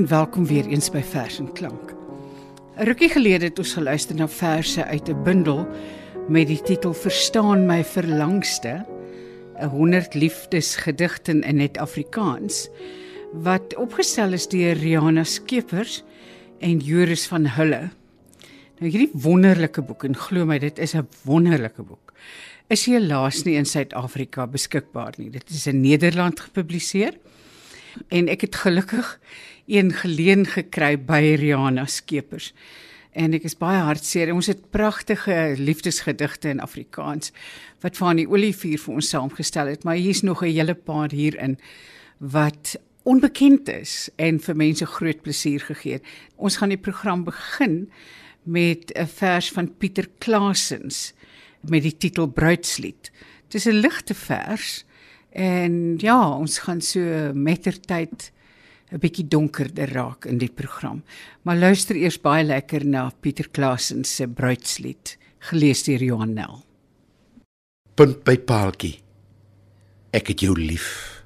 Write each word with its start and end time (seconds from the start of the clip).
En 0.00 0.08
welkom 0.08 0.46
weer 0.46 0.64
eens 0.66 0.86
by 0.88 1.02
Vers 1.04 1.38
en 1.38 1.52
Klank. 1.52 1.90
'n 1.92 2.84
Rukkie 2.88 3.10
gelede 3.12 3.44
het 3.44 3.58
ons 3.58 3.72
geluister 3.76 4.16
na 4.16 4.28
verse 4.28 4.84
uit 4.84 5.08
'n 5.08 5.22
bundel 5.22 5.68
met 6.28 6.46
die 6.46 6.62
titel 6.62 6.94
Verstaan 6.94 7.66
my 7.66 7.84
verlangste, 7.84 8.86
'n 9.60 9.68
100 9.68 10.14
liefdesgedigte 10.14 11.32
in 11.40 11.56
net 11.56 11.78
Afrikaans 11.78 12.68
wat 13.32 13.76
opgestel 13.76 14.32
is 14.32 14.48
deur 14.48 14.72
Riana 14.72 15.24
Skeepers 15.24 16.02
en 16.58 16.78
Joris 16.78 17.26
van 17.26 17.46
Hulle. 17.46 17.90
Nou 18.78 18.90
hierdie 18.90 19.12
wonderlike 19.12 19.82
boek 19.82 20.04
en 20.04 20.16
glo 20.16 20.46
my 20.46 20.58
dit 20.58 20.78
is 20.78 20.94
'n 20.94 21.08
wonderlike 21.24 21.82
boek. 21.82 22.12
Is 22.68 22.86
helaas 22.86 23.42
nie 23.44 23.54
in 23.54 23.66
Suid-Afrika 23.66 24.46
beskikbaar 24.46 25.12
nie. 25.16 25.30
Dit 25.30 25.50
is 25.50 25.66
in 25.66 25.80
Nederland 25.80 26.40
gepubliseer 26.40 27.12
en 28.08 28.28
ek 28.28 28.40
het 28.40 28.54
gelukkig 28.54 29.18
een 29.66 29.92
geleen 29.92 30.46
gekry 30.46 30.96
by 30.98 31.36
Riana 31.38 31.86
Skeepers. 31.86 32.52
En 33.12 33.34
ek 33.34 33.46
is 33.48 33.56
baie 33.58 33.80
hartseer. 33.82 34.32
Ons 34.34 34.46
het 34.50 34.70
pragtige 34.70 35.54
liefdesgedigte 35.58 36.48
in 36.48 36.62
Afrikaans 36.62 37.32
wat 37.82 37.96
van 37.96 38.20
die 38.20 38.28
Olivier 38.28 38.78
vir 38.78 38.94
ons 38.94 39.08
saamgestel 39.08 39.72
het, 39.72 39.84
maar 39.84 39.98
hier's 39.98 40.22
nog 40.22 40.42
'n 40.42 40.52
hele 40.52 40.74
paar 40.74 41.10
hierin 41.10 41.58
wat 42.18 42.76
onbekend 43.02 43.68
is 43.68 44.10
en 44.16 44.40
vir 44.40 44.56
mense 44.56 44.86
groot 44.86 45.22
plesier 45.22 45.60
gegee 45.60 45.92
het. 45.92 46.04
Ons 46.36 46.56
gaan 46.56 46.68
die 46.68 46.78
program 46.78 47.24
begin 47.24 47.90
met 48.42 48.92
'n 48.94 49.06
vers 49.06 49.50
van 49.50 49.76
Pieter 49.78 50.08
Klaasens 50.18 51.12
met 51.60 51.82
die 51.82 51.96
titel 51.96 52.26
Bruidslied. 52.26 53.10
Dit 53.48 53.54
is 53.54 53.66
'n 53.66 53.80
ligte 53.80 54.14
vers 54.14 54.84
En 55.30 55.96
ja, 56.02 56.18
ons 56.38 56.58
gaan 56.58 56.80
so 56.80 57.00
mettertyd 57.34 58.32
'n 58.90 58.98
bietjie 58.98 59.28
donkerder 59.28 59.92
raak 59.94 60.26
in 60.26 60.38
die 60.38 60.50
program. 60.50 61.04
Maar 61.42 61.56
luister 61.56 61.96
eers 61.96 62.18
baie 62.20 62.44
lekker 62.44 62.84
na 62.84 63.10
Pieter 63.20 63.48
Klasen 63.48 64.04
se 64.04 64.26
bruidslied, 64.26 65.16
gelees 65.38 65.82
deur 65.82 66.02
Johan 66.02 66.34
Nel. 66.34 66.64
Punt 67.94 68.24
by 68.24 68.36
paaltjie. 68.38 68.98
Ek 70.10 70.26
het 70.28 70.40
jou 70.40 70.58
lief. 70.58 71.22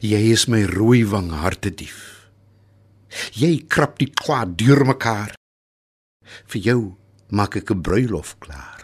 Jy 0.00 0.32
is 0.32 0.48
my 0.48 0.64
rooi 0.64 1.04
wang 1.04 1.30
harte 1.30 1.70
dief. 1.70 2.28
Jy 3.32 3.64
krap 3.68 3.98
die 3.98 4.10
kwaad 4.10 4.56
deur 4.58 4.84
mekaar. 4.84 5.34
Vir 6.46 6.60
jou 6.60 6.96
maak 7.30 7.56
ek 7.56 7.70
'n 7.70 7.82
bruilof 7.82 8.38
klaar 8.38 8.81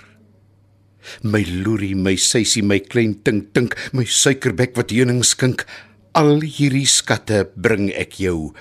my 1.22 1.44
loerie, 1.64 1.94
my 1.94 2.16
seisie, 2.16 2.62
my 2.62 2.78
klein 2.78 3.14
tink 3.22 3.52
tink, 3.54 3.76
my 3.92 4.04
suikerbek 4.04 4.76
wat 4.76 4.94
heuning 4.94 5.22
skink, 5.24 5.66
al 6.14 6.40
hierdie 6.42 6.88
skatte 6.88 7.44
bring 7.56 7.90
ek 7.92 8.18
jou. 8.22 8.52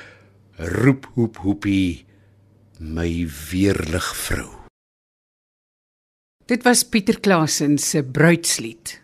Roep 0.57 1.09
hoep 1.15 1.41
hoepie, 1.43 2.05
my 2.79 3.25
weerlig 3.51 4.13
vrou. 4.27 4.51
Dit 6.47 6.63
was 6.63 6.85
Pieter 6.87 7.19
Klasen 7.19 7.75
se 7.77 7.99
bruidslied. 8.03 9.01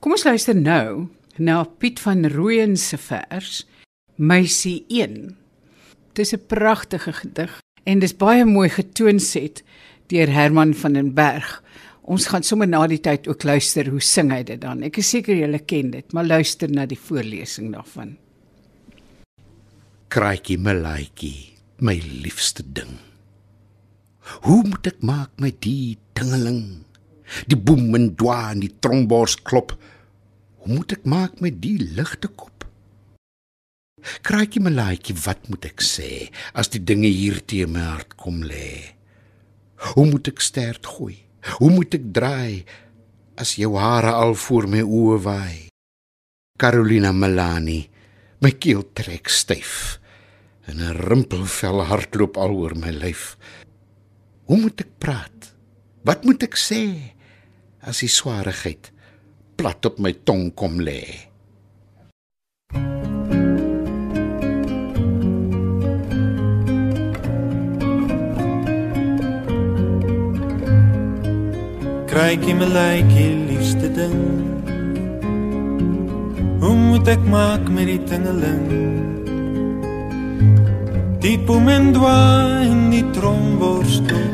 Kom 0.00 0.12
ons 0.12 0.26
luister 0.28 0.56
nou 0.56 1.08
na 1.40 1.62
Piet 1.64 2.00
van 2.04 2.26
Rooyen 2.28 2.76
se 2.76 2.98
vers 3.00 3.62
Meisie 4.20 4.84
1. 4.88 5.36
Dis 6.12 6.34
'n 6.34 6.46
pragtige 6.46 7.12
gedig 7.12 7.60
en 7.84 7.98
dis 7.98 8.16
baie 8.16 8.44
mooi 8.44 8.68
getoon 8.68 9.20
set 9.20 9.62
deur 10.06 10.28
Herman 10.28 10.74
van 10.74 10.92
den 10.92 11.14
Berg. 11.14 11.62
Ons 12.10 12.26
gaan 12.26 12.42
sommer 12.42 12.66
na 12.66 12.80
die 12.90 12.98
tyd 12.98 13.28
ook 13.30 13.44
luister 13.46 13.86
hoe 13.92 14.00
sing 14.02 14.32
hy 14.34 14.40
dit 14.46 14.58
dan. 14.58 14.82
Ek 14.82 14.98
is 14.98 15.12
seker 15.14 15.36
julle 15.38 15.60
ken 15.62 15.92
dit, 15.94 16.06
maar 16.16 16.26
luister 16.26 16.72
na 16.72 16.82
die 16.90 16.98
voorlesing 16.98 17.70
daarvan. 17.70 18.16
Kraaitjie 20.10 20.58
my 20.58 20.74
laaitjie, 20.74 21.52
my 21.86 21.94
liefste 22.24 22.66
ding. 22.66 22.96
Hoe 24.42 24.58
moet 24.66 24.90
ek 24.90 25.06
maak 25.06 25.30
met 25.38 25.60
die 25.62 26.00
tingeling? 26.18 26.82
Die 27.46 27.58
boem 27.58 27.94
en 27.94 28.10
dwa 28.18 28.40
en 28.50 28.64
die 28.64 28.72
trombors 28.82 29.38
klop. 29.46 29.76
Hoe 30.64 30.74
moet 30.80 30.98
ek 30.98 31.06
maak 31.06 31.38
met 31.38 31.62
die 31.62 31.78
ligte 31.78 32.26
kop? 32.34 32.66
Kraaitjie 34.26 34.66
my 34.66 34.74
laaitjie, 34.74 35.14
wat 35.28 35.46
moet 35.46 35.70
ek 35.70 35.86
sê 35.86 36.26
as 36.58 36.74
die 36.74 36.82
dinge 36.82 37.06
hier 37.06 37.38
te 37.38 37.62
my 37.70 37.86
hart 37.92 38.18
kom 38.18 38.42
lê? 38.42 38.96
Hoe 39.92 40.10
moet 40.10 40.34
ek 40.34 40.42
stert 40.42 40.90
gooi? 40.98 41.20
Hoe 41.40 41.70
moet 41.72 41.94
ek 41.96 42.10
draai 42.12 42.64
as 43.40 43.56
jou 43.56 43.72
hare 43.80 44.12
al 44.12 44.34
voor 44.36 44.68
my 44.68 44.82
oë 44.84 45.18
waai? 45.24 45.58
Carolina 46.60 47.12
Melani, 47.16 47.80
my 48.44 48.52
keel 48.60 48.84
trek 48.92 49.32
styf 49.32 49.96
en 50.68 50.80
'n 50.80 50.96
rimpelvel 51.08 51.80
hardloop 51.88 52.36
al 52.36 52.52
oor 52.52 52.74
my 52.76 52.92
lyf. 52.92 53.36
Hoe 54.44 54.60
moet 54.60 54.80
ek 54.80 54.92
praat? 54.98 55.54
Wat 56.04 56.24
moet 56.24 56.42
ek 56.42 56.56
sê 56.56 57.14
as 57.80 58.00
die 58.04 58.08
swaarigheid 58.08 58.92
plat 59.56 59.84
op 59.86 59.98
my 59.98 60.12
tong 60.12 60.52
kom 60.54 60.80
lê? 60.80 61.29
Krykie 72.20 72.52
my 72.52 72.66
lykie 72.68 73.28
liefste 73.48 73.88
ding? 73.96 74.18
Hoe 76.60 76.74
moet 76.76 77.08
ek 77.08 77.22
maak 77.32 77.64
met 77.72 77.88
die 77.88 77.96
tingeling? 78.10 78.66
Die 81.24 81.38
boom 81.48 81.72
en 81.72 81.88
dwa 81.96 82.18
in 82.66 82.90
die 82.92 83.06
tromborstel. 83.16 84.28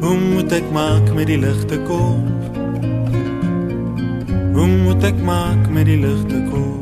Hoe 0.00 0.16
moet 0.16 0.56
ek 0.62 0.72
maak 0.72 1.12
met 1.12 1.28
die 1.28 1.40
ligte 1.44 1.76
kop? 1.84 2.50
Hoe 4.56 4.70
moet 4.80 5.10
ek 5.12 5.20
maak 5.20 5.68
met 5.68 5.92
die 5.92 6.00
ligte 6.00 6.40
kop 6.48 6.79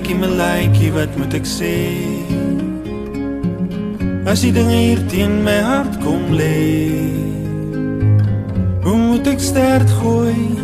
Kraaitjie 0.00 0.16
my 0.16 0.28
lykie 0.32 0.90
wat 0.96 1.12
moet 1.20 1.34
ek 1.36 1.44
sê? 1.44 1.76
As 4.24 4.40
die 4.40 4.52
dinge 4.52 4.72
hier 4.72 5.00
teen 5.12 5.42
my 5.44 5.58
hart 5.60 5.98
kom 6.00 6.32
lê 6.32 6.96
Hoe 8.80 8.96
moet 8.96 9.28
ek 9.28 9.44
stert 9.44 9.92
gooi? 10.00 10.56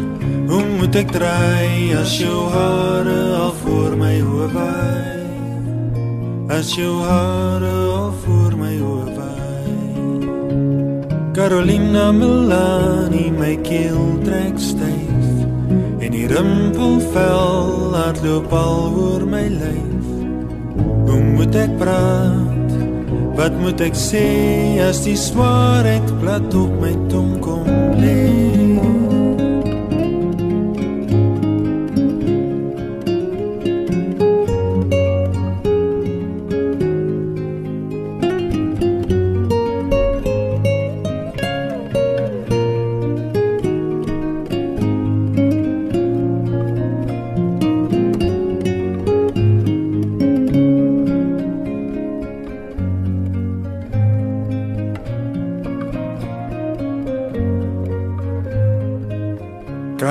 Hoe 0.49 0.63
moet 0.79 0.97
ek 0.97 1.13
draai 1.13 1.93
as 2.01 2.17
jou 2.17 2.49
hare 2.49 3.19
al 3.37 3.53
voor 3.61 3.99
my 4.01 4.17
hoë 4.25 4.49
waai? 4.57 5.29
As 6.57 6.73
jou 6.73 6.95
hare 7.05 7.75
al 7.93 8.13
voor 8.25 8.57
my 8.57 8.72
hoë 8.81 9.19
waai? 9.19 10.16
Carolina 11.37 12.09
Melanie 12.09 13.28
my 13.37 13.53
keel 13.69 14.16
trek 14.25 14.57
En 14.57 15.06
die 16.16 16.27
rimpelvel 16.33 17.91
laat 17.92 18.22
loop 18.24 18.53
al 18.57 18.95
oor 19.04 19.24
my 19.28 19.45
lyf 19.53 20.07
Hoe 21.07 21.21
moet 21.36 21.57
ek 21.60 21.77
praat? 21.80 22.77
Wat 23.36 23.57
moet 23.60 23.83
ek 23.84 23.97
sê 24.01 24.24
as 24.86 25.04
die 25.04 25.18
swaarheid 25.21 26.09
plat 26.22 26.57
op 26.57 26.72
my 26.80 26.95
tong 27.13 27.36
kom 27.45 27.68
lê? 28.01 28.56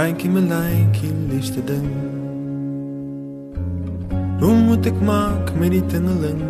Kraaitjie 0.05 0.29
my 0.29 0.41
lykie 0.45 1.11
liefste 1.31 1.61
ding. 1.65 1.85
Hoe 4.37 4.53
moet 4.53 4.85
ek 4.85 4.99
maak 5.01 5.49
met 5.57 5.71
die 5.73 5.81
tingeling? 5.89 6.43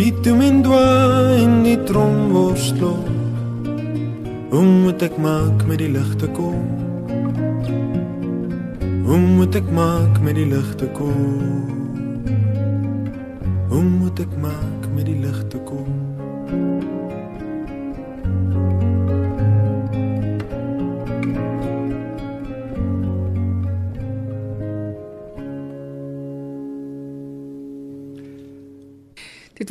Die 0.00 0.14
tumen 0.24 0.62
dwa 0.64 0.80
in 1.42 1.58
die 1.66 1.76
tromworstel. 1.90 2.96
Hoe 4.54 4.64
moet 4.64 5.04
ek 5.04 5.20
maak 5.20 5.66
met 5.68 5.82
die 5.84 5.90
ligte 5.92 6.30
kom? 6.40 6.72
Hoe 9.04 9.20
moet 9.20 9.60
ek 9.60 9.68
maak 9.76 10.22
met 10.24 10.40
die 10.40 10.48
ligte 10.48 10.88
kom? 10.96 11.68
Hoe 13.68 13.84
moet 13.84 14.24
ek 14.24 14.40
maak 14.40 14.88
met 14.96 15.04
die 15.12 15.20
ligte 15.20 15.60
kom 15.68 16.03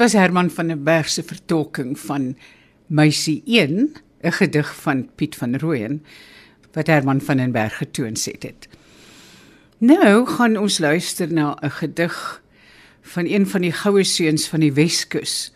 was 0.04 0.14
Herman 0.14 0.50
van 0.52 0.68
der 0.68 0.76
Berg 0.84 1.08
se 1.10 1.24
vertolking 1.24 2.00
van 2.00 2.36
Meisie 2.88 3.42
1, 3.46 3.96
'n 4.22 4.32
gedig 4.32 4.76
van 4.76 5.10
Piet 5.16 5.36
van 5.36 5.56
Rooyen 5.56 6.04
wat 6.72 6.88
Herman 6.88 7.22
van 7.22 7.38
den 7.38 7.52
Berg 7.52 7.78
getoon 7.78 8.16
het. 8.40 8.68
Nou 9.78 10.28
gaan 10.28 10.58
ons 10.58 10.78
luister 10.78 11.34
na 11.34 11.58
'n 11.62 11.70
gedig 11.70 12.44
van 13.02 13.26
een 13.26 13.48
van 13.48 13.62
die 13.62 13.72
goue 13.72 14.04
seuns 14.04 14.48
van 14.48 14.60
die 14.60 14.74
Weskus 14.74 15.54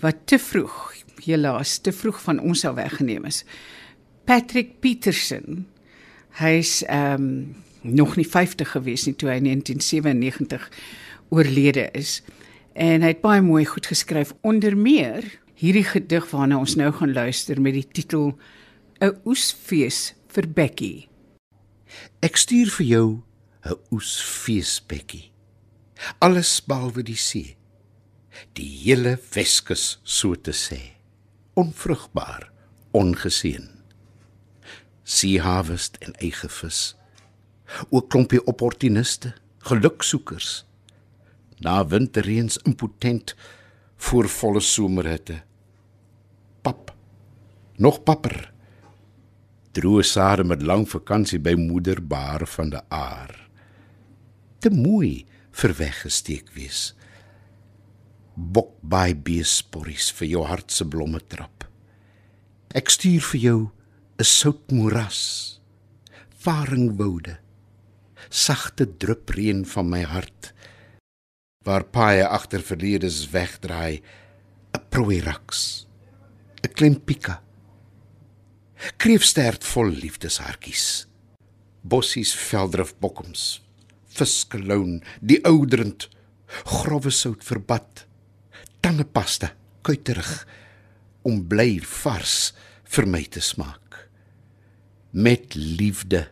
wat 0.00 0.16
te 0.24 0.38
vroeg, 0.38 0.94
helaas, 1.24 1.78
te 1.78 1.92
vroeg 1.92 2.22
van 2.22 2.38
ons 2.38 2.64
al 2.64 2.74
weggeneem 2.74 3.24
is. 3.24 3.44
Patrick 4.24 4.80
Peterson. 4.80 5.66
Hy's 6.30 6.84
ehm 6.84 7.12
um, 7.12 7.56
nog 7.80 8.16
nie 8.16 8.28
50 8.28 8.70
gewees 8.70 9.04
nie 9.04 9.16
toe 9.16 9.28
hy 9.28 9.36
in 9.36 9.44
1997 9.44 10.70
oorlede 11.28 11.88
is. 11.92 12.22
En 12.74 13.04
hy 13.06 13.12
het 13.12 13.22
baie 13.22 13.42
mooi 13.42 13.64
goed 13.70 13.86
geskryf 13.86 14.32
onder 14.42 14.74
meer 14.76 15.22
hierdie 15.54 15.86
gedig 15.86 16.26
waarna 16.32 16.58
ons 16.58 16.74
nou 16.74 16.90
gaan 16.92 17.12
luister 17.14 17.60
met 17.62 17.76
die 17.76 17.86
titel 17.86 18.34
'n 19.00 19.14
oesfees 19.24 20.14
vir 20.26 20.48
Becky. 20.48 21.06
Ek 22.20 22.36
stuur 22.36 22.70
vir 22.70 22.86
jou 22.86 23.22
'n 23.64 23.78
oesfees 23.90 24.82
Becky. 24.86 25.30
Alles 26.18 26.60
behalwe 26.60 27.02
die 27.02 27.16
see. 27.16 27.56
Die 28.52 28.68
hele 28.84 29.18
Weskus 29.34 30.00
so 30.02 30.34
te 30.34 30.50
sê. 30.52 30.80
Onvrugbaar, 31.54 32.50
ongeseën. 32.90 33.68
Sea 35.04 35.42
harvest 35.42 35.96
en 36.00 36.14
eie 36.18 36.48
vis. 36.48 36.96
Ook 37.90 38.10
klompie 38.10 38.44
opportuniste, 38.46 39.34
geluksoekers. 39.58 40.64
Na 41.58 41.86
winterreens 41.86 42.58
impotent 42.66 43.34
voor 43.96 44.28
volle 44.28 44.60
somerhitte. 44.60 45.42
Pap. 46.62 46.94
Nog 47.76 48.02
papper. 48.02 48.52
Droë 49.74 50.02
sade 50.06 50.44
met 50.46 50.62
lang 50.62 50.84
vakansie 50.86 51.40
by 51.42 51.56
moeder 51.58 51.98
Baar 51.98 52.46
van 52.46 52.70
die 52.70 52.82
Aar. 52.94 53.32
Te 54.62 54.70
mooi 54.70 55.24
vir 55.50 55.74
weggesteek 55.78 56.52
wees. 56.54 56.92
Bok 58.34 58.76
by 58.82 59.14
beesporries 59.14 60.12
vir 60.14 60.30
jou 60.30 60.44
hart 60.46 60.70
se 60.70 60.86
blomme 60.86 61.20
trap. 61.26 61.66
Ek 62.74 62.90
stuur 62.90 63.22
vir 63.32 63.40
jou 63.40 63.60
'n 64.18 64.24
sout 64.24 64.70
moeras. 64.70 65.60
Varingwoude. 66.38 67.38
Sagte 68.30 68.86
drupreën 68.86 69.66
van 69.66 69.88
my 69.88 70.02
hart. 70.02 70.53
Waar 71.64 71.84
paaie 71.84 72.26
agter 72.28 72.62
verledes 72.62 73.30
wegdraai, 73.30 74.02
'n 74.72 74.84
prooiraks. 74.88 75.86
'n 76.62 76.72
Klempika. 76.72 77.42
Kreefstert 78.96 79.64
vol 79.64 79.88
liefdeshartjies. 79.88 81.06
Bossies 81.82 82.34
veldrif 82.34 82.94
bokkoms 82.98 83.64
viskeloon, 84.14 85.00
die 85.20 85.40
ouderend, 85.48 86.08
grove 86.68 87.12
sout 87.14 87.44
verbad, 87.46 88.04
tandepasta, 88.84 89.52
kuiterig 89.84 90.30
om 91.26 91.42
bly 91.48 91.78
vars 92.02 92.52
vir 92.94 93.08
my 93.10 93.24
te 93.26 93.42
smaak. 93.44 94.04
Met 95.14 95.54
liefde 95.56 96.26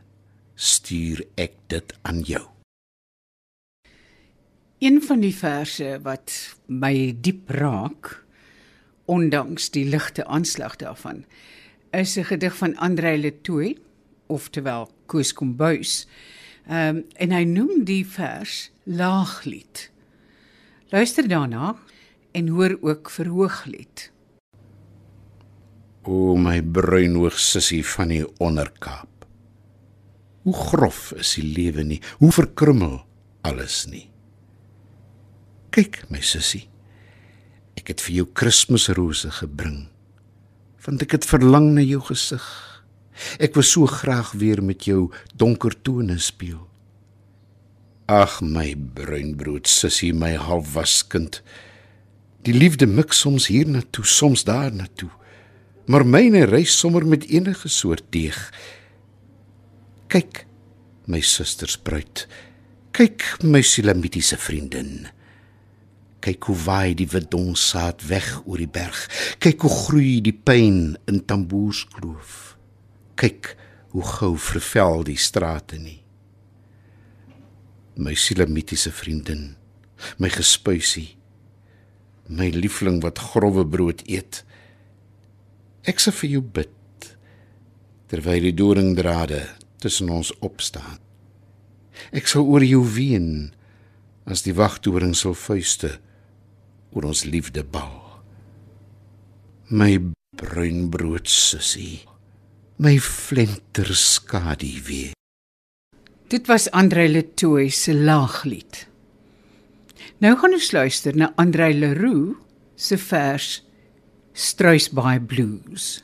stuur 0.55 1.25
ek 1.41 1.59
dit 1.73 1.95
aan 2.07 2.23
jou. 2.27 2.52
Een 4.83 4.99
van 5.03 5.21
die 5.23 5.35
verse 5.35 6.01
wat 6.03 6.33
my 6.67 7.15
diep 7.23 7.53
raak, 7.55 8.09
ondanks 9.07 9.69
die 9.71 9.85
ligte 9.87 10.25
aanslag 10.27 10.75
daarvan, 10.81 11.23
is 11.95 12.17
'n 12.19 12.27
gedig 12.27 12.57
van 12.57 12.77
Andrei 12.77 13.21
Letoy, 13.21 13.79
oftewel 14.27 14.91
Koos 15.07 15.33
Kombuis. 15.33 16.09
Ehm 16.67 16.97
um, 16.97 17.05
en 17.15 17.31
hy 17.31 17.45
noem 17.45 17.85
die 17.85 18.07
vers 18.07 18.73
Laaglied. 18.85 19.91
Luister 20.91 21.29
daarna 21.29 21.77
en 22.33 22.49
hoor 22.49 22.79
ook 22.81 23.11
Verhooglied. 23.11 24.13
O 26.03 26.37
my 26.37 26.63
bruinoog 26.63 27.39
sussie 27.39 27.87
van 27.87 28.09
die 28.09 28.39
Onderkaap. 28.39 29.27
Hoe 30.43 30.55
grof 30.55 31.13
is 31.13 31.35
die 31.35 31.53
lewe 31.55 31.83
nie, 31.83 32.03
hoe 32.19 32.33
verkrummel 32.33 33.07
alles 33.41 33.87
nie. 33.87 34.12
Kyk 35.73 36.03
my 36.13 36.21
sussie. 36.21 36.67
Ek 37.81 37.89
het 37.89 38.03
vir 38.05 38.19
jou 38.19 38.27
Kersrose 38.37 39.31
gebring. 39.33 39.87
Want 40.85 41.01
ek 41.05 41.15
het 41.17 41.25
verlang 41.25 41.71
na 41.73 41.81
jou 41.81 42.03
gesig. 42.05 42.45
Ek 43.41 43.57
wou 43.57 43.65
so 43.65 43.89
graag 43.89 44.35
weer 44.37 44.61
met 44.61 44.85
jou 44.85 45.07
donker 45.33 45.73
tone 45.81 46.19
speel. 46.21 46.61
Ag 48.13 48.43
my 48.45 48.75
bruinbrood 48.77 49.71
sussie, 49.71 50.13
my 50.13 50.35
halfwaskind. 50.37 51.41
Die 52.45 52.53
liefde 52.53 52.85
mik 52.91 53.17
soms 53.17 53.49
hier 53.49 53.71
na 53.71 53.81
toe, 53.95 54.05
soms 54.05 54.45
daar 54.45 54.75
na 54.75 54.91
toe. 55.01 55.09
Maar 55.89 56.05
myne 56.05 56.45
reis 56.51 56.75
sommer 56.77 57.07
met 57.09 57.25
enige 57.31 57.73
soort 57.73 58.05
deeg. 58.13 58.37
Kyk, 60.13 60.45
my 61.09 61.23
susters 61.25 61.79
bruid. 61.81 62.27
Kyk, 62.93 63.25
my 63.41 63.65
silamitiese 63.65 64.37
vriendin. 64.37 65.09
Kyk 66.23 66.47
hoe 66.51 66.59
waai 66.65 66.95
die 66.95 67.09
widonsaad 67.11 68.07
weg 68.07 68.31
oor 68.47 68.63
die 68.63 68.71
berg. 68.71 69.05
Kyk 69.43 69.67
hoe 69.67 69.75
groei 69.75 70.17
die 70.23 70.37
pyn 70.37 70.95
in 71.11 71.25
tamboerskloof 71.27 72.53
kyk 73.23 73.55
hoe 73.93 74.05
gou 74.17 74.35
vervel 74.41 75.05
die 75.07 75.19
strate 75.21 75.79
nie. 75.79 76.01
My 78.01 78.17
silamitiese 78.19 78.91
vriendin, 78.95 79.53
my 80.19 80.31
gespuisie, 80.33 81.13
my 82.33 82.49
liefling 82.55 83.03
wat 83.05 83.21
grouwe 83.21 83.67
brood 83.69 84.03
eet. 84.09 84.43
Ek 85.87 86.01
sê 86.01 86.15
vir 86.23 86.39
jou 86.39 86.45
bid 86.59 87.11
terwyl 88.13 88.45
die 88.45 88.57
doringdrade 88.57 89.43
tussen 89.83 90.11
ons 90.13 90.33
opstaan. 90.45 90.99
Ek 92.13 92.29
sal 92.29 92.49
oor 92.49 92.65
jou 92.65 92.83
ween 92.97 93.53
as 94.29 94.45
die 94.47 94.55
wagtoring 94.57 95.15
sal 95.19 95.37
vuiste 95.37 95.99
oor 96.93 97.11
ons 97.11 97.25
liefde 97.25 97.65
bal. 97.65 98.23
My 99.69 99.99
bruin 100.37 100.89
brood 100.91 101.29
sussie 101.29 102.03
my 102.83 102.99
flenter 102.99 103.95
skadu 103.95 104.73
weer. 104.89 105.13
Dit 106.29 106.49
was 106.49 106.71
Andre 106.71 107.09
Letoy 107.09 107.69
se 107.71 107.95
laaglied. 107.95 108.87
Nou 110.19 110.35
gaan 110.39 110.57
ons 110.57 110.71
luister 110.73 111.15
na 111.17 111.31
Andre 111.39 111.71
Leroux 111.75 112.39
se 112.75 112.97
vers 112.97 113.61
Struisbaai 114.33 115.21
Blues. 115.21 116.01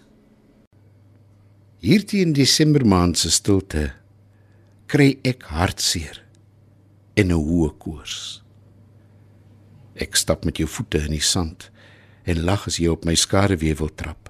Hierdie 1.83 2.23
in 2.23 2.35
Desember 2.37 2.85
maand 2.87 3.19
se 3.19 3.31
stilte 3.35 3.89
kry 4.91 5.17
ek 5.27 5.49
hartseer 5.51 6.23
en 7.17 7.33
'n 7.33 7.43
hoë 7.43 7.73
koors. 7.79 8.43
Ek 9.99 10.17
stap 10.17 10.45
met 10.47 10.59
jou 10.61 10.69
voete 10.71 11.03
in 11.09 11.15
die 11.17 11.25
sand 11.25 11.71
en 12.29 12.45
lag 12.47 12.67
as 12.69 12.79
jy 12.79 12.91
op 12.93 13.07
my 13.09 13.17
skaduwee 13.19 13.75
wil 13.79 13.91
trap. 13.91 14.29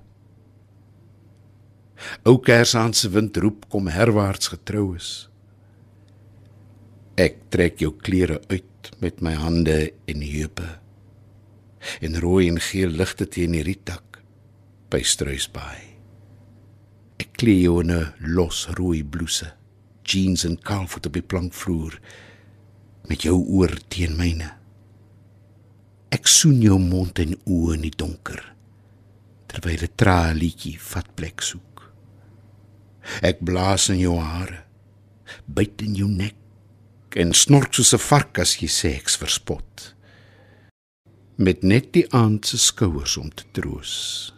Ou 2.28 2.38
Kersaan 2.44 2.94
se 2.94 3.10
wind 3.10 3.36
roep 3.42 3.66
kom 3.72 3.90
herwaarts 3.90 4.52
getrou 4.54 4.94
is. 4.96 5.28
Ek 7.18 7.40
trek 7.50 7.82
jou 7.82 7.92
klere 7.98 8.38
uit 8.52 8.92
met 9.02 9.18
my 9.20 9.34
hande 9.34 9.78
en 10.06 10.22
heupe. 10.22 10.68
En 12.02 12.20
rooi 12.22 12.46
en 12.48 12.60
geel 12.62 12.94
ligte 12.94 13.26
teen 13.26 13.56
die 13.56 13.64
rietak 13.66 14.20
by 14.90 15.02
Struisbaai. 15.02 15.82
Ek 17.18 17.34
klee 17.38 17.64
jou 17.64 17.80
in 17.82 17.90
'n 17.90 18.14
los 18.34 18.66
rooi 18.78 19.02
blouse, 19.02 19.52
jeans 20.04 20.44
en 20.44 20.56
kaalvoet 20.56 21.06
op 21.06 21.12
die 21.12 21.22
plankvloer 21.22 22.00
met 23.08 23.22
jou 23.22 23.34
oor 23.34 23.74
teen 23.88 24.16
myne. 24.16 24.57
Ek 26.10 26.28
soen 26.30 26.62
jou 26.64 26.78
mond 26.80 27.18
en 27.20 27.34
oë 27.44 27.74
in 27.76 27.84
die 27.84 27.96
donker 27.96 28.40
terwyl 29.48 29.82
'n 29.84 29.96
traalietjie 29.96 30.76
vat 30.92 31.08
plek 31.16 31.42
soek. 31.42 31.92
Ek 33.22 33.40
blaas 33.40 33.88
in 33.88 33.98
jou 33.98 34.16
hare, 34.20 34.64
byt 35.46 35.82
in 35.82 35.94
jou 35.96 36.08
nek 36.08 36.36
en 37.16 37.32
snork 37.32 37.74
soos 37.74 37.94
'n 37.94 38.06
vark 38.10 38.38
as 38.38 38.56
jy 38.60 38.68
sê 38.68 38.90
ek's 38.96 39.16
verspot. 39.16 39.94
Met 41.36 41.62
net 41.62 41.92
die 41.92 42.06
aand 42.12 42.46
se 42.46 42.58
skouers 42.58 43.16
om 43.16 43.30
te 43.30 43.44
troos. 43.52 44.32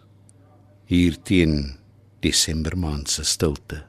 Hier 0.86 1.16
teen 1.22 1.78
Desember 2.20 2.76
maand 2.76 3.08
se 3.08 3.24
stilte. 3.24 3.84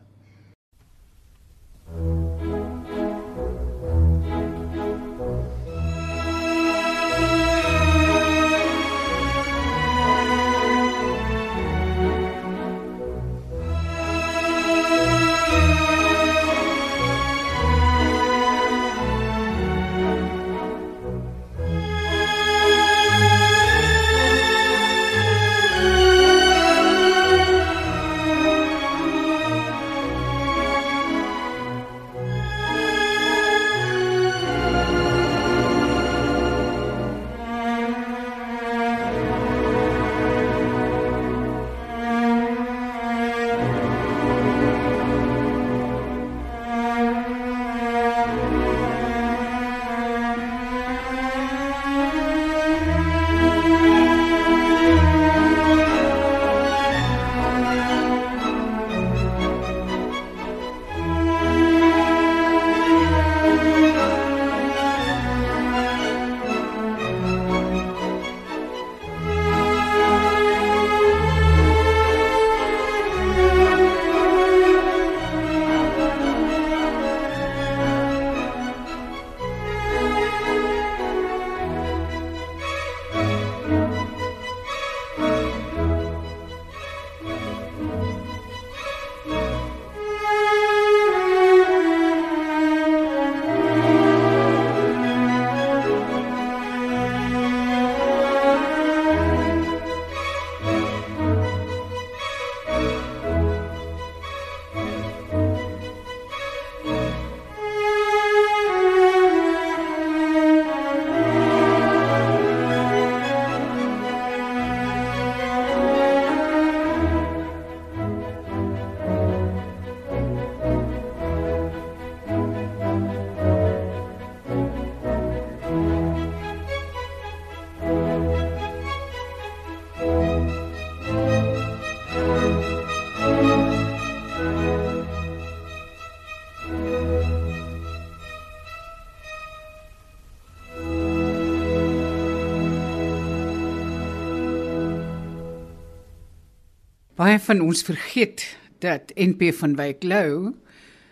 Baie 147.31 147.39
van 147.39 147.61
ons 147.63 147.79
vergeet 147.88 148.41
dat 148.83 149.13
NP 149.15 149.53
van 149.55 149.77
Wyk 149.79 150.01
Lou 150.03 150.51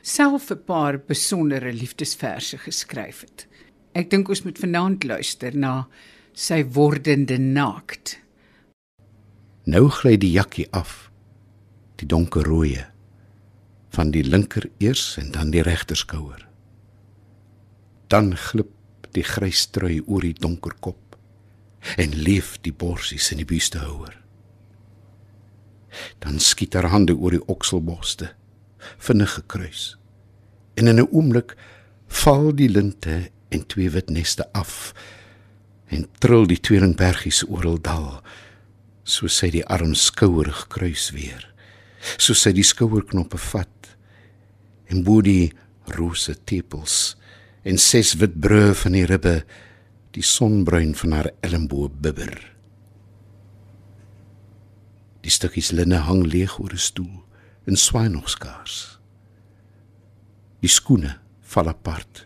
self 0.04 0.50
'n 0.52 0.64
paar 0.68 1.00
besondere 1.00 1.72
liefdesverse 1.72 2.58
geskryf 2.58 3.22
het. 3.22 3.48
Ek 3.96 4.10
dink 4.10 4.28
ons 4.28 4.44
moet 4.44 4.60
vanaand 4.60 5.04
luister 5.04 5.56
na 5.56 5.88
sy 6.34 6.66
wordende 6.66 7.38
naakt. 7.38 8.20
Nou 9.64 9.88
gly 9.88 10.18
die 10.18 10.32
jakkie 10.32 10.68
af. 10.72 11.10
Die 11.96 12.08
donkerrooi 12.08 12.84
van 13.90 14.12
die 14.12 14.24
linker 14.24 14.70
eers 14.78 15.18
en 15.18 15.32
dan 15.32 15.52
die 15.52 15.64
regter 15.64 15.96
skouer. 15.96 16.48
Dan 18.08 18.36
glip 18.36 18.76
die 19.12 19.24
grys 19.24 19.68
trui 19.72 20.02
oor 20.06 20.22
die 20.22 20.36
donker 20.36 20.76
kop 20.80 21.16
en 21.96 22.12
leef 22.12 22.58
die 22.62 22.74
borsies 22.74 23.32
in 23.32 23.38
die 23.38 23.48
buistehouer. 23.56 24.19
Dan 26.20 26.40
skiet 26.40 26.74
haar 26.74 26.90
hande 26.94 27.16
oor 27.16 27.32
die 27.32 27.46
okselboste, 27.48 28.32
vinnig 28.98 29.34
gekruis. 29.34 29.98
En 30.76 30.88
in 30.88 31.00
'n 31.00 31.10
oomblik 31.12 31.56
val 32.08 32.56
die 32.56 32.70
linte 32.70 33.30
en 33.50 33.66
twee 33.68 33.90
wit 33.90 34.10
neste 34.10 34.46
af 34.54 34.94
en 35.90 36.06
trill 36.22 36.48
die 36.48 36.62
tweelingbergies 36.62 37.44
oral 37.48 37.82
dal 37.82 38.22
so 39.04 39.28
sy 39.28 39.50
die 39.50 39.66
arm 39.66 39.96
skouerig 39.98 40.68
kruis 40.70 41.10
weer. 41.16 41.42
So 42.18 42.34
sy 42.38 42.54
die 42.56 42.64
skouerknoppe 42.64 43.38
vat 43.38 43.90
en 44.90 45.04
bo 45.04 45.22
die 45.26 45.52
rose 45.98 46.36
tepels 46.46 47.16
en 47.68 47.78
ses 47.82 48.16
wit 48.22 48.38
brûe 48.40 48.74
van 48.74 48.96
die 48.96 49.06
ribbe 49.10 49.42
die 50.16 50.26
sonbruin 50.26 50.96
van 50.98 51.12
haar 51.18 51.32
elmboog 51.46 51.98
bibber 52.02 52.34
die 55.30 55.38
stukkies 55.38 55.70
linne 55.78 56.02
hang 56.10 56.26
leeg 56.26 56.58
oor 56.60 56.74
'n 56.74 56.86
stoel 56.90 57.22
en 57.70 57.78
swaai 57.78 58.10
nog 58.10 58.30
skaars 58.30 58.98
die 60.66 60.74
skoene 60.74 61.20
val 61.54 61.70
apart 61.70 62.26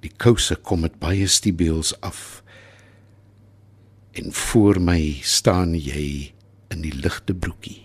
Die 0.00 0.12
kouse 0.16 0.56
kom 0.64 0.86
met 0.86 0.96
baie 1.00 1.28
stibeels 1.28 1.92
af. 2.00 2.40
En 4.16 4.32
voor 4.32 4.80
my 4.80 5.20
staan 5.22 5.74
jy 5.76 6.32
in 6.72 6.84
die 6.84 6.94
ligte 6.96 7.36
broekie. 7.36 7.84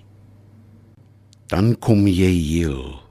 Dan 1.52 1.76
kom 1.80 2.08
jy 2.08 2.32
heel 2.32 3.04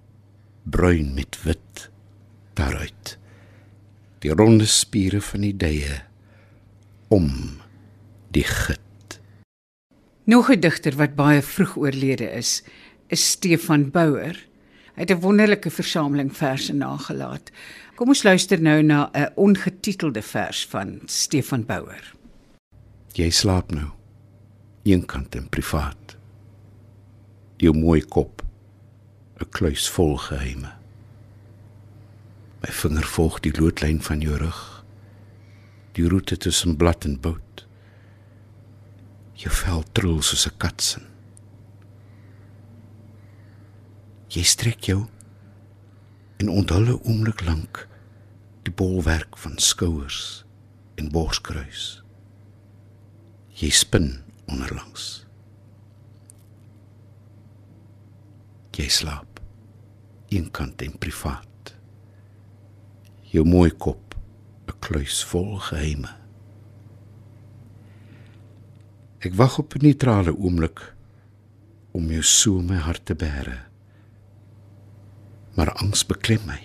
bruin 0.64 1.12
met 1.14 1.36
wit 1.44 1.90
daaruit. 2.56 3.16
Die 4.24 4.32
ronde 4.32 4.66
spiere 4.66 5.20
van 5.20 5.44
die 5.44 5.56
dye 5.56 6.00
om 7.12 7.28
die 8.32 8.46
git. 8.48 8.83
Nog 10.24 10.50
'n 10.50 10.60
digter 10.60 10.96
wat 10.96 11.14
baie 11.14 11.42
vroeg 11.42 11.76
oorlede 11.76 12.30
is, 12.30 12.62
is 13.06 13.30
Stefan 13.30 13.90
Bouwer. 13.90 14.46
Hy 14.94 15.00
het 15.00 15.10
'n 15.10 15.20
wonderlike 15.20 15.70
versameling 15.70 16.36
verse 16.36 16.72
nagelaat. 16.72 17.50
Kom 17.94 18.08
ons 18.08 18.22
luister 18.22 18.60
nou 18.60 18.82
na 18.82 19.10
'n 19.12 19.32
ongetitelde 19.34 20.22
vers 20.22 20.66
van 20.66 21.00
Stefan 21.04 21.64
Bouwer. 21.64 22.14
Jy 23.12 23.30
slaap 23.30 23.72
nou. 23.72 23.88
Eenkant 24.82 25.34
en 25.34 25.48
privaat. 25.48 26.16
Jou 27.56 27.76
mooi 27.76 28.00
kop 28.00 28.42
'n 29.40 29.48
kluis 29.50 29.90
vol 29.90 30.16
geheime. 30.16 30.72
My 32.62 32.72
vinger 32.72 33.04
volg 33.04 33.40
die 33.40 33.60
loodlyn 33.60 34.02
van 34.02 34.20
jou 34.20 34.36
rug. 34.36 34.84
Die 35.92 36.08
roete 36.08 36.36
tussen 36.36 36.76
blad 36.76 37.04
en 37.04 37.20
bout. 37.20 37.66
Jou 39.34 39.50
vel 39.50 39.82
trill 39.92 40.22
soos 40.22 40.46
'n 40.46 40.58
kat 40.58 40.80
se. 40.82 41.00
Jy 44.30 44.42
strek 44.42 44.80
jou 44.90 45.06
en 46.38 46.48
onthul 46.48 46.86
'n 46.86 47.00
oomblik 47.04 47.40
lank 47.44 47.88
die 48.62 48.72
bolwerk 48.72 49.36
van 49.38 49.58
skouers 49.58 50.44
en 50.96 51.10
borskruis. 51.10 52.02
Jy 53.54 53.70
spin 53.70 54.22
onderlangs. 54.46 55.26
Jy 58.74 58.88
slaap 58.88 59.40
eenkant 60.28 60.82
en 60.82 60.98
privaat. 60.98 61.74
Jou 63.30 63.44
mooi 63.44 63.70
kop 63.70 64.14
'n 64.68 64.78
kluis 64.80 65.24
vol 65.24 65.58
geheime. 65.58 66.23
Ek 69.24 69.34
wag 69.34 69.58
op 69.58 69.74
'n 69.74 69.84
neutrale 69.84 70.36
oomblik 70.36 70.94
om 71.92 72.10
jou 72.10 72.22
so 72.22 72.60
my 72.60 72.76
hart 72.76 73.06
te 73.06 73.14
bære 73.14 73.74
maar 75.54 75.72
angs 75.78 76.02
beklem 76.06 76.42
my. 76.48 76.60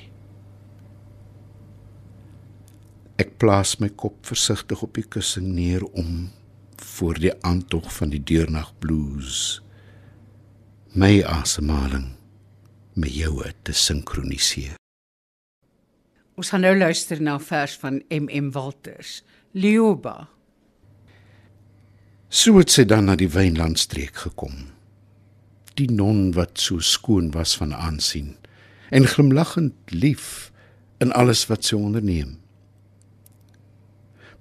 Ek 3.19 3.35
plaas 3.41 3.77
my 3.81 3.89
kop 3.89 4.25
versigtig 4.25 4.81
op 4.85 4.95
die 4.97 5.05
kussing 5.05 5.51
neer 5.53 5.83
om 5.83 6.29
voor 6.79 7.19
die 7.19 7.33
aantog 7.45 7.91
van 7.93 8.13
die 8.13 8.23
deurnag 8.23 8.71
blues 8.79 9.59
my 10.95 11.19
asemhaling 11.21 12.07
met 12.97 13.13
joue 13.13 13.51
te 13.63 13.75
sinkroniseer. 13.77 14.73
Ons 16.39 16.49
gaan 16.49 16.63
nou 16.65 16.73
luister 16.77 17.21
na 17.21 17.35
'n 17.35 17.45
vers 17.45 17.77
van 17.77 18.01
MM 18.09 18.51
Walters, 18.51 19.23
Lioba. 19.51 20.38
So 22.29 22.59
het 22.61 22.69
sy 22.69 22.83
dan 22.85 23.07
na 23.09 23.15
die 23.17 23.31
wynlandstreek 23.33 24.19
gekom. 24.21 24.67
Die 25.81 25.87
non 25.89 26.27
wat 26.37 26.61
so 26.61 26.77
skoon 26.77 27.31
was 27.33 27.55
van 27.57 27.73
aansien 27.73 28.35
en 28.93 29.07
glimlaggend 29.09 29.73
lief 29.89 30.51
in 31.01 31.09
alles 31.17 31.47
wat 31.49 31.65
sy 31.65 31.77
onderneem. 31.77 32.35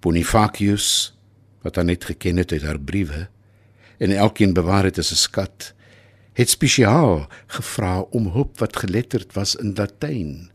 Bonifacius 0.05 1.15
wat 1.65 1.81
haar 1.81 1.89
net 1.89 2.05
geken 2.05 2.37
het 2.37 2.53
uit 2.53 2.67
haar 2.69 2.81
briewe 2.81 3.27
en 3.97 4.13
elkeen 4.13 4.53
bewaar 4.53 4.85
het 4.85 5.01
as 5.01 5.13
'n 5.13 5.25
skat, 5.25 5.73
het 6.33 6.49
spesiaal 6.49 7.27
gevra 7.47 8.01
om 8.01 8.29
hulp 8.37 8.59
wat 8.59 8.77
geletterd 8.77 9.33
was 9.33 9.55
in 9.55 9.73
Latyn 9.75 10.51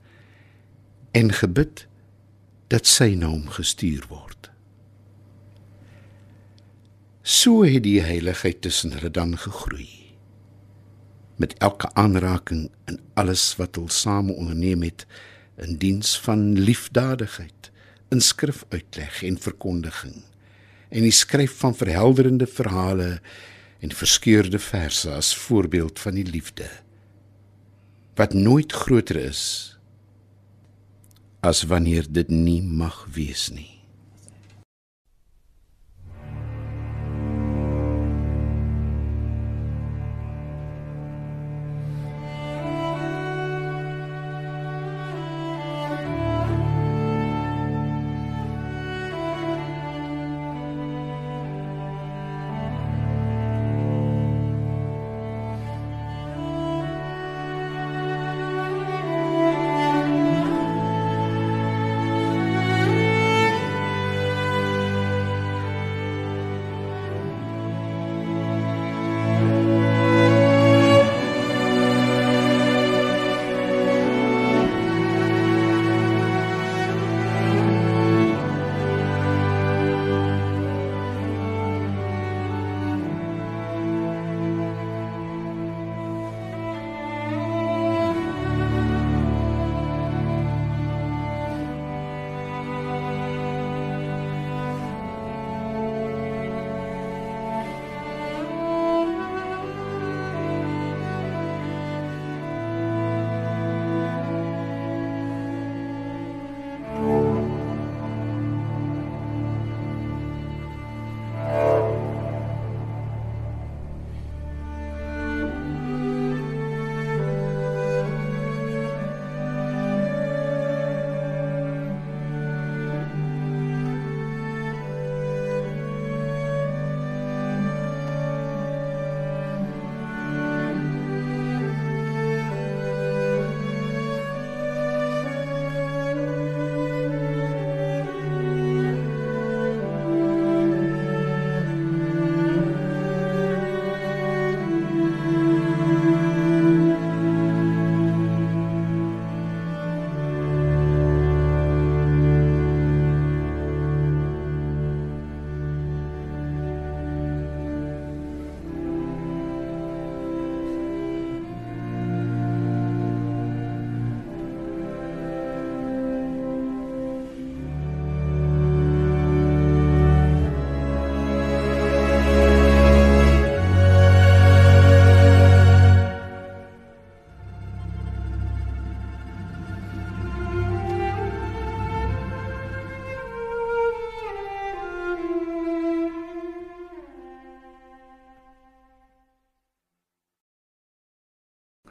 en 1.11 1.33
gebid 1.33 1.87
dat 2.67 2.85
sy 2.85 3.15
na 3.17 3.27
hom 3.27 3.49
gestuur 3.49 4.05
word. 4.09 4.32
So 7.23 7.63
het 7.63 7.83
die 7.83 8.01
heiligheid 8.03 8.61
tussen 8.61 8.93
hulle 8.93 9.11
dan 9.11 9.37
gegroei. 9.37 9.89
Met 11.39 11.55
elke 11.63 11.89
aanraking 11.93 12.69
en 12.85 12.99
alles 13.19 13.55
wat 13.57 13.75
hulle 13.75 13.91
same 13.91 14.33
onderneem 14.33 14.83
het 14.83 15.07
in 15.57 15.77
diens 15.77 16.19
van 16.19 16.51
liefdadigheid, 16.59 17.71
in 18.13 18.21
skrifuitleg 18.21 19.23
en 19.23 19.39
verkondiging 19.41 20.21
en 20.93 21.05
die 21.07 21.15
skryf 21.15 21.57
van 21.63 21.75
verhelderende 21.75 22.47
verhale 22.47 23.09
en 23.83 23.95
verskeurde 23.97 24.59
verse 24.61 25.09
as 25.11 25.33
voorbeeld 25.47 25.99
van 25.99 26.19
die 26.19 26.27
liefde 26.29 26.69
wat 28.19 28.37
nooit 28.37 28.73
groter 28.83 29.17
is 29.23 29.43
as 31.41 31.65
wanneer 31.71 32.05
dit 32.09 32.29
nie 32.29 32.61
mag 32.61 33.07
wees 33.17 33.49
nie 33.55 33.72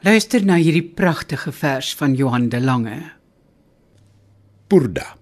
Luister 0.03 0.43
na 0.43 0.57
hierdie 0.59 0.83
pragtige 0.83 1.53
vers 1.55 1.93
van 1.95 2.11
Johan 2.19 2.49
de 2.51 2.59
Lange. 2.59 2.97
Purda. 4.67 5.15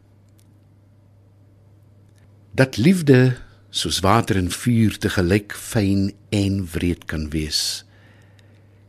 Dat 2.57 2.77
liefde 2.81 3.37
soos 3.69 3.99
water 4.01 4.41
en 4.41 4.49
vuur 4.49 4.97
te 4.97 5.13
gelyk 5.13 5.53
fyn 5.53 6.09
en 6.33 6.65
wreed 6.73 7.05
kan 7.05 7.29
wees, 7.29 7.85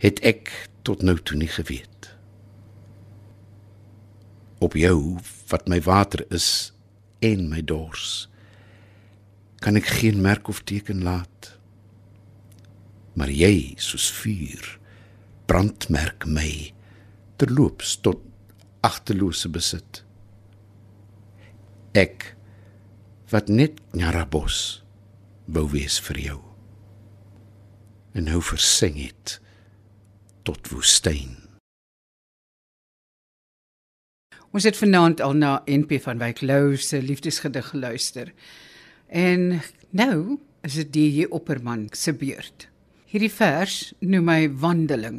het 0.01 0.25
ek 0.25 0.49
tot 0.81 1.05
nou 1.05 1.19
toe 1.21 1.37
nie 1.37 1.53
geweet. 1.53 2.17
Op 4.65 4.81
jou 4.81 5.21
wat 5.53 5.69
my 5.69 5.83
water 5.85 6.25
is 6.33 6.73
en 7.21 7.51
my 7.53 7.61
dors, 7.61 8.31
kan 9.61 9.77
ek 9.77 9.93
geen 10.01 10.25
merk 10.25 10.49
of 10.49 10.65
teken 10.65 11.05
laat. 11.05 11.59
Maar 13.13 13.29
jy 13.29 13.75
soos 13.77 14.09
vuur 14.25 14.79
brandmerk 15.47 16.27
my 16.27 16.73
terloops 17.41 17.97
tot 18.05 18.21
agtelose 18.83 19.51
besit. 19.53 20.03
Ek 21.95 22.33
wat 23.33 23.49
net 23.49 23.81
Nyarabos 23.97 24.83
wou 25.53 25.67
wees 25.73 25.99
vir 26.09 26.21
jou. 26.21 26.41
En 28.13 28.29
nou 28.29 28.43
verseng 28.45 28.99
het 29.01 29.39
tot 30.45 30.69
woestyn. 30.73 31.39
Ons 34.53 34.67
het 34.69 34.77
vanaand 34.77 35.23
al 35.25 35.33
na 35.39 35.53
NP 35.65 35.97
van 36.05 36.21
Wyk 36.21 36.43
Lou 36.45 36.77
se 36.77 37.01
liefdesgedig 37.01 37.71
geluister. 37.73 38.33
En 39.09 39.63
nou 39.97 40.39
is 40.61 40.77
dit 40.83 40.93
die 40.93 41.31
Opperman 41.33 41.89
se 41.97 42.13
beurt. 42.13 42.69
Hierdie 43.13 43.29
vers 43.29 43.91
noem 44.01 44.23
my 44.25 44.45
wandeling. 44.57 45.17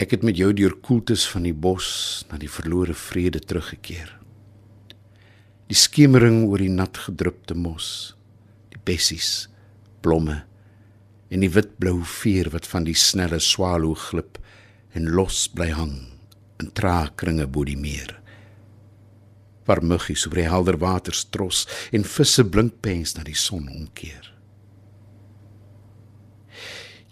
Ek 0.00 0.14
het 0.14 0.22
met 0.24 0.38
jou 0.40 0.54
deur 0.56 0.72
koeltes 0.80 1.26
van 1.28 1.44
die 1.44 1.52
bos 1.52 1.90
na 2.30 2.38
die 2.40 2.48
verlore 2.48 2.96
vrede 2.96 3.42
teruggekeer. 3.44 4.14
Die 5.68 5.76
skemering 5.76 6.46
oor 6.46 6.64
die 6.64 6.72
nat 6.72 6.96
gedrupte 6.96 7.52
mos, 7.52 8.14
die 8.72 8.80
bessies, 8.88 9.50
blomme 10.00 10.38
en 11.28 11.44
die 11.44 11.52
witblou 11.52 11.98
veer 12.00 12.48
wat 12.56 12.64
van 12.72 12.88
die 12.88 12.96
snelle 12.96 13.36
swallow 13.44 13.92
glip 14.08 14.40
en 14.96 15.12
los 15.12 15.44
bly 15.52 15.68
hang 15.76 15.98
in 16.56 16.72
traakringe 16.72 17.44
bo 17.52 17.68
die 17.68 17.76
meer. 17.76 18.16
Waar 19.70 19.84
muggies 19.86 20.26
oor 20.26 20.34
die 20.34 20.48
helder 20.50 20.80
water 20.82 21.14
stros 21.14 21.62
en 21.94 22.02
visse 22.02 22.42
blink 22.42 22.80
pens 22.82 23.14
na 23.14 23.22
die 23.22 23.38
son 23.38 23.68
omkeer. 23.70 24.26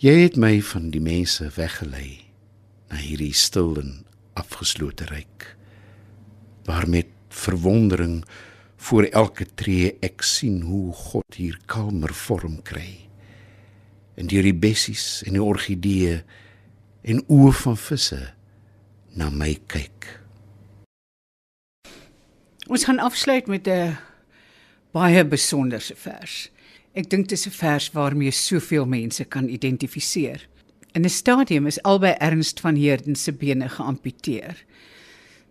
Jy 0.03 0.15
het 0.25 0.39
my 0.39 0.57
van 0.63 0.91
die 0.91 1.03
mense 1.03 1.47
weggelei 1.55 2.19
na 2.91 2.99
hierdie 2.99 3.35
stil 3.35 3.77
en 3.79 3.93
afgeslote 4.39 5.07
ryk 5.11 5.53
waar 6.69 6.89
met 6.91 7.11
verwondering 7.29 8.21
voor 8.89 9.09
elke 9.11 9.47
tree 9.59 9.95
ek 10.05 10.23
sien 10.27 10.61
hoe 10.67 10.93
God 10.95 11.39
hier 11.39 11.59
kalmer 11.71 12.15
vorm 12.15 12.59
kry 12.67 12.91
en 14.19 14.31
deur 14.31 14.47
die 14.47 14.57
bessies 14.67 15.23
en 15.27 15.39
die 15.39 15.45
orgidee 15.45 16.21
en 17.07 17.23
oë 17.27 17.53
van 17.63 17.79
visse 17.79 18.21
na 19.19 19.31
my 19.35 19.55
kyk 19.71 20.11
Ons 22.69 22.85
gaan 22.85 22.99
afsluit 23.01 23.47
met 23.47 23.67
'n 23.67 23.97
baie 24.93 25.25
besonderse 25.25 25.97
vers. 25.97 26.51
Ek 26.93 27.09
dink 27.11 27.29
dit 27.29 27.39
is 27.39 27.47
'n 27.47 27.51
vers 27.51 27.93
waarmee 27.93 28.31
soveel 28.31 28.87
mense 28.87 29.25
kan 29.25 29.49
identifiseer. 29.49 30.49
In 30.93 31.05
'n 31.05 31.09
stadium 31.09 31.67
is 31.67 31.83
albei 31.83 32.15
Ernst 32.19 32.61
van 32.61 32.75
Heerden 32.75 33.17
se 33.17 33.33
bene 33.33 33.69
geamputeer 33.69 34.65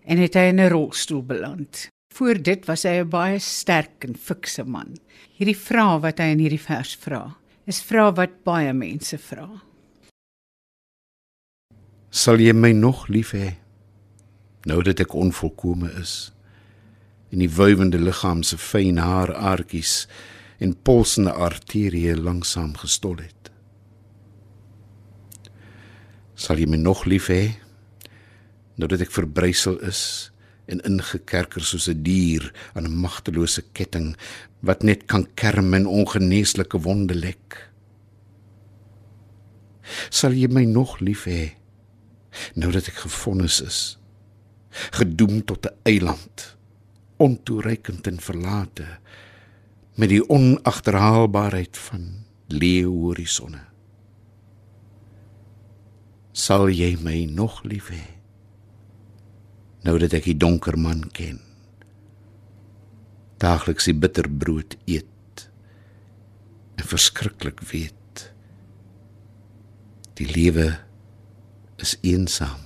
en 0.06 0.18
het 0.18 0.34
hy 0.34 0.40
in 0.50 0.60
'n 0.60 0.70
rolstoel 0.70 1.24
beland. 1.24 1.90
Voor 2.14 2.42
dit 2.42 2.66
was 2.66 2.84
hy 2.84 3.00
'n 3.02 3.10
baie 3.10 3.40
sterk 3.40 4.04
en 4.04 4.16
fikse 4.16 4.64
man. 4.64 4.98
Hierdie 5.38 5.58
vraag 5.58 6.02
wat 6.02 6.18
hy 6.18 6.26
in 6.26 6.40
hierdie 6.40 6.66
vers 6.66 6.96
vra, 6.96 7.38
is 7.66 7.82
vrae 7.82 8.14
wat 8.16 8.44
baie 8.44 8.74
mense 8.74 9.18
vra. 9.18 9.64
Sal 12.10 12.40
jy 12.40 12.54
my 12.54 12.72
nog 12.72 13.08
lief 13.08 13.32
hê 13.32 13.56
nou 14.66 14.84
dat 14.84 15.00
ek 15.00 15.14
onvolkome 15.14 15.92
is? 16.00 16.37
In 17.30 17.40
die 17.44 17.52
wuivende 17.52 18.00
liggaam 18.00 18.44
se 18.44 18.58
fyn 18.58 18.98
haar 18.98 19.34
aartjies 19.36 20.08
en 20.64 20.76
pulsende 20.76 21.34
arterieë 21.36 22.16
langsam 22.16 22.76
gestol 22.80 23.20
het. 23.20 23.52
Sal 26.38 26.62
jy 26.62 26.68
my 26.70 26.78
nog 26.78 27.06
lief 27.06 27.28
hê? 27.34 27.58
Nou 28.78 28.90
dat 28.90 29.02
ek 29.02 29.12
verbrysel 29.12 29.80
is 29.86 30.32
en 30.68 30.84
ingekerker 30.86 31.64
soos 31.64 31.88
'n 31.90 32.04
dier 32.04 32.54
aan 32.74 32.86
'n 32.86 33.00
magtelose 33.02 33.64
ketting 33.74 34.16
wat 34.62 34.84
net 34.84 35.06
kan 35.06 35.28
kerm 35.36 35.74
en 35.74 35.88
ongeneeslike 35.88 36.78
wonde 36.80 37.16
lek. 37.16 37.72
Sal 40.10 40.32
jy 40.32 40.48
my 40.48 40.66
nog 40.66 41.00
lief 41.00 41.26
hê? 41.26 41.56
Nou 42.56 42.72
dat 42.72 42.88
ek 42.88 43.08
gefonnis 43.08 43.62
is, 43.62 43.98
gedoem 44.92 45.46
tot 45.46 45.66
'n 45.66 45.76
eiland, 45.84 46.57
ontoereikend 47.24 48.08
en 48.08 48.20
verlate 48.22 48.88
met 49.98 50.12
die 50.14 50.22
onagterhaalbaarheid 50.30 51.78
van 51.88 52.06
leeu 52.54 52.92
horisonne 52.92 53.64
sal 56.38 56.68
jy 56.70 56.92
my 57.02 57.24
nog 57.34 57.64
lief 57.66 57.90
hê 57.90 58.04
nou 59.88 59.96
dat 60.02 60.14
ek 60.18 60.28
die 60.28 60.38
donker 60.38 60.76
man 60.76 61.06
ken? 61.16 61.40
Daagliks 63.40 63.88
die 63.88 63.96
bitter 63.96 64.28
brood 64.28 64.76
eet 64.90 65.46
en 66.78 66.86
verskriklik 66.86 67.64
weet 67.72 68.28
die 70.20 70.28
lewe 70.30 70.68
is 71.82 71.96
eensaam 72.02 72.66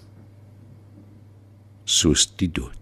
soos 1.86 2.26
die 2.40 2.50
dood 2.52 2.81